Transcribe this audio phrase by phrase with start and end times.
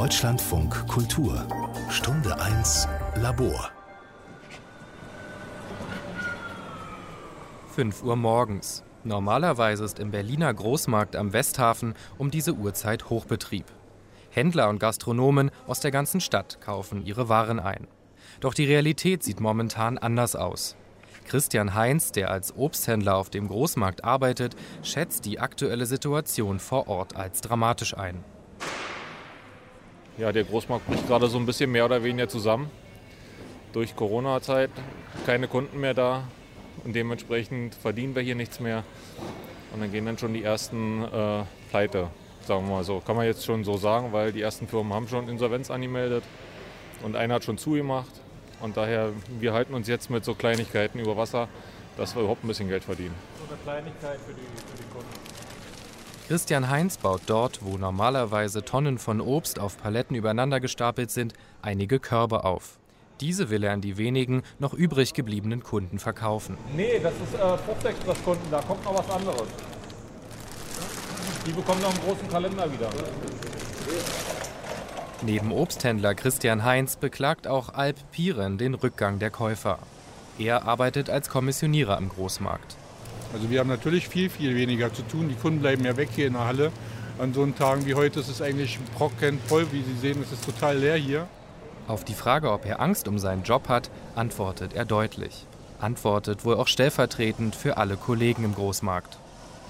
[0.00, 1.46] Deutschlandfunk Kultur
[1.90, 3.68] Stunde 1 Labor
[7.74, 8.82] 5 Uhr morgens.
[9.04, 13.66] Normalerweise ist im Berliner Großmarkt am Westhafen um diese Uhrzeit Hochbetrieb.
[14.30, 17.86] Händler und Gastronomen aus der ganzen Stadt kaufen ihre Waren ein.
[18.40, 20.76] Doch die Realität sieht momentan anders aus.
[21.28, 27.16] Christian Heinz, der als Obsthändler auf dem Großmarkt arbeitet, schätzt die aktuelle Situation vor Ort
[27.16, 28.24] als dramatisch ein.
[30.20, 32.70] Ja, der Großmarkt bricht gerade so ein bisschen mehr oder weniger zusammen.
[33.72, 34.68] Durch Corona-Zeit
[35.24, 36.24] keine Kunden mehr da
[36.84, 38.84] und dementsprechend verdienen wir hier nichts mehr.
[39.72, 42.08] Und dann gehen dann schon die ersten äh, Pleite,
[42.46, 43.00] sagen wir mal so.
[43.00, 46.22] Kann man jetzt schon so sagen, weil die ersten Firmen haben schon Insolvenz angemeldet
[47.02, 48.12] und einer hat schon zugemacht.
[48.60, 51.48] Und daher, wir halten uns jetzt mit so Kleinigkeiten über Wasser,
[51.96, 53.14] dass wir überhaupt ein bisschen Geld verdienen.
[53.38, 55.29] So eine Kleinigkeit für die, für die Kunden.
[56.30, 61.98] Christian Heinz baut dort, wo normalerweise Tonnen von Obst auf Paletten übereinander gestapelt sind, einige
[61.98, 62.78] Körbe auf.
[63.20, 66.56] Diese will er an die wenigen noch übrig gebliebenen Kunden verkaufen.
[66.76, 69.48] Nee, das ist äh, Fruchtexpress-Kunden, da kommt noch was anderes.
[71.44, 72.90] Die bekommen noch einen großen Kalender wieder.
[75.22, 79.80] Neben Obsthändler Christian Heinz beklagt auch Alp Piren den Rückgang der Käufer.
[80.38, 82.76] Er arbeitet als Kommissionierer im Großmarkt.
[83.32, 85.28] Also wir haben natürlich viel, viel weniger zu tun.
[85.28, 86.72] Die Kunden bleiben ja weg hier in der Halle.
[87.18, 89.66] An so Tagen wie heute ist es eigentlich brocken voll.
[89.72, 91.28] Wie Sie sehen, es ist total leer hier.
[91.86, 95.46] Auf die Frage, ob er Angst um seinen Job hat, antwortet er deutlich.
[95.80, 99.18] Antwortet wohl auch stellvertretend für alle Kollegen im Großmarkt.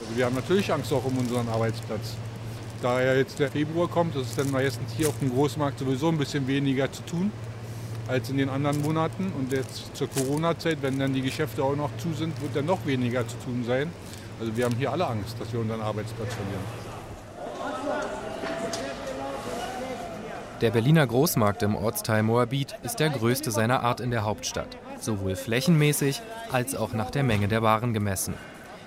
[0.00, 2.14] Also wir haben natürlich Angst auch um unseren Arbeitsplatz.
[2.82, 6.08] Da ja jetzt der Februar kommt, ist es dann meistens hier auf dem Großmarkt sowieso
[6.08, 7.30] ein bisschen weniger zu tun
[8.10, 9.32] als in den anderen Monaten.
[9.38, 12.84] Und jetzt zur Corona-Zeit, wenn dann die Geschäfte auch noch zu sind, wird dann noch
[12.84, 13.90] weniger zu tun sein.
[14.40, 16.90] Also wir haben hier alle Angst, dass wir unseren Arbeitsplatz verlieren.
[20.60, 25.34] Der Berliner Großmarkt im Ortsteil Moabit ist der größte seiner Art in der Hauptstadt, sowohl
[25.34, 26.20] flächenmäßig
[26.52, 28.34] als auch nach der Menge der Waren gemessen.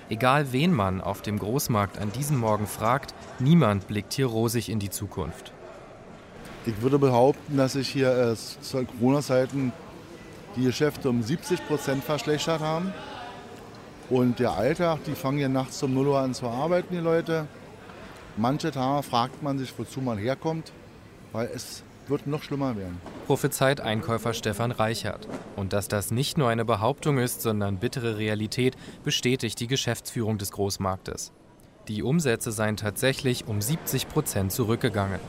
[0.08, 4.78] Egal wen man auf dem Großmarkt an diesem Morgen fragt, niemand blickt hier rosig in
[4.78, 5.52] die Zukunft.
[6.66, 9.72] Ich würde behaupten, dass sich hier äh, zu Corona-Zeiten
[10.56, 12.92] die Geschäfte um 70 Prozent verschlechtert haben.
[14.08, 17.46] Und der Alltag, die fangen ja nachts um 0 Uhr an zu arbeiten, die Leute.
[18.36, 20.72] Manche Tage fragt man sich, wozu man herkommt,
[21.32, 23.00] weil es wird noch schlimmer werden.
[23.26, 25.28] Prophezeit Einkäufer Stefan Reichert.
[25.56, 30.52] Und dass das nicht nur eine Behauptung ist, sondern bittere Realität, bestätigt die Geschäftsführung des
[30.52, 31.32] Großmarktes.
[31.88, 35.20] Die Umsätze seien tatsächlich um 70 Prozent zurückgegangen.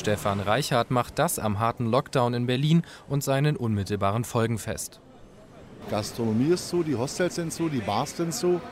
[0.00, 4.98] Stefan Reichert macht das am harten Lockdown in Berlin und seinen unmittelbaren Folgen fest.
[5.90, 8.62] Gastronomie ist zu, die Hostels sind zu, die Bars sind zu,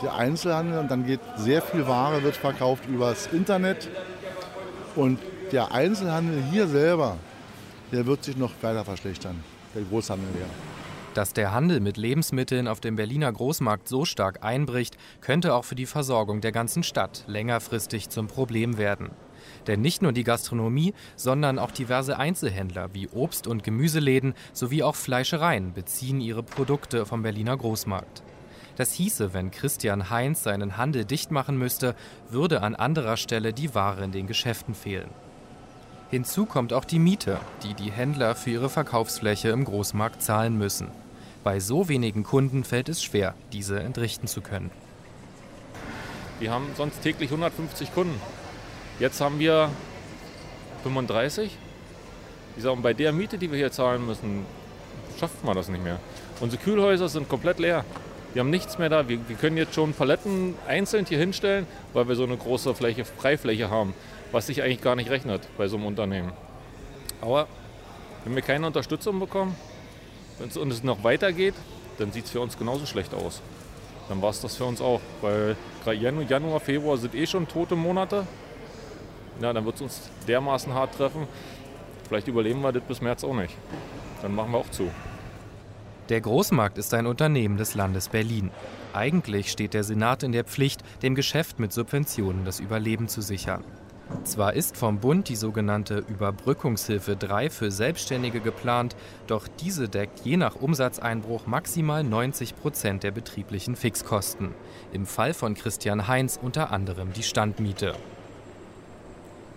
[0.00, 3.88] der Einzelhandel und dann geht sehr viel Ware wird verkauft übers Internet
[4.94, 5.18] und
[5.50, 7.16] der Einzelhandel hier selber,
[7.90, 9.42] der wird sich noch weiter verschlechtern,
[9.74, 10.46] der Großhandel ja.
[11.14, 15.74] Dass der Handel mit Lebensmitteln auf dem Berliner Großmarkt so stark einbricht, könnte auch für
[15.74, 19.10] die Versorgung der ganzen Stadt längerfristig zum Problem werden.
[19.66, 24.96] Denn nicht nur die Gastronomie, sondern auch diverse Einzelhändler wie Obst- und Gemüseläden sowie auch
[24.96, 28.22] Fleischereien beziehen ihre Produkte vom Berliner Großmarkt.
[28.76, 31.94] Das hieße, wenn Christian Heinz seinen Handel dicht machen müsste,
[32.28, 35.10] würde an anderer Stelle die Ware in den Geschäften fehlen.
[36.10, 40.88] Hinzu kommt auch die Miete, die die Händler für ihre Verkaufsfläche im Großmarkt zahlen müssen.
[41.44, 44.70] Bei so wenigen Kunden fällt es schwer, diese entrichten zu können.
[46.40, 48.20] Wir haben sonst täglich 150 Kunden.
[48.98, 49.70] Jetzt haben wir
[50.82, 51.56] 35.
[52.56, 54.46] Ich sage, bei der Miete, die wir hier zahlen müssen,
[55.18, 55.98] schafft man das nicht mehr.
[56.40, 57.84] Unsere Kühlhäuser sind komplett leer.
[58.32, 59.08] Wir haben nichts mehr da.
[59.08, 63.04] Wir, wir, können jetzt schon Paletten einzeln hier hinstellen, weil wir so eine große Fläche,
[63.04, 63.94] Freifläche haben
[64.34, 66.32] was sich eigentlich gar nicht rechnet bei so einem Unternehmen.
[67.20, 67.46] Aber
[68.24, 69.56] wenn wir keine Unterstützung bekommen
[70.40, 71.54] und es noch weitergeht,
[71.98, 73.40] dann sieht es für uns genauso schlecht aus.
[74.08, 75.56] Dann war es das für uns auch, weil
[75.86, 78.26] Januar, Februar sind eh schon tote Monate.
[79.40, 81.26] Ja, dann wird es uns dermaßen hart treffen.
[82.08, 83.54] Vielleicht überleben wir das bis März auch nicht.
[84.22, 84.90] Dann machen wir auch zu.
[86.10, 88.50] Der Großmarkt ist ein Unternehmen des Landes Berlin.
[88.92, 93.64] Eigentlich steht der Senat in der Pflicht, dem Geschäft mit Subventionen das Überleben zu sichern.
[94.22, 98.96] Zwar ist vom Bund die sogenannte Überbrückungshilfe 3 für Selbstständige geplant,
[99.26, 104.54] doch diese deckt je nach Umsatzeinbruch maximal 90 Prozent der betrieblichen Fixkosten.
[104.92, 107.94] Im Fall von Christian Heinz unter anderem die Standmiete.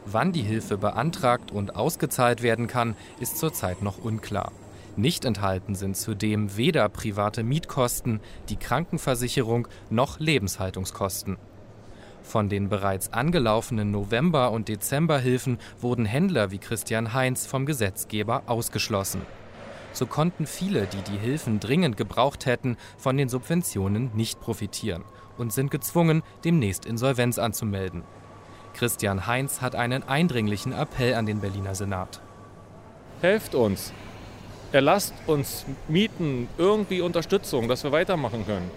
[0.09, 4.53] Wann die Hilfe beantragt und ausgezahlt werden kann, ist zurzeit noch unklar.
[4.95, 11.35] Nicht enthalten sind zudem weder private Mietkosten, die Krankenversicherung noch Lebenshaltungskosten.
[12.23, 19.23] Von den bereits angelaufenen November- und Dezemberhilfen wurden Händler wie Christian Heinz vom Gesetzgeber ausgeschlossen.
[19.91, 25.03] So konnten viele, die die Hilfen dringend gebraucht hätten, von den Subventionen nicht profitieren
[25.37, 28.03] und sind gezwungen, demnächst Insolvenz anzumelden.
[28.77, 32.21] Christian Heinz hat einen eindringlichen Appell an den Berliner Senat.
[33.21, 33.91] Helft uns.
[34.71, 38.69] Erlasst uns Mieten irgendwie Unterstützung, dass wir weitermachen können.